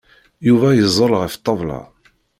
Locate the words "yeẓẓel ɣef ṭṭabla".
0.77-1.79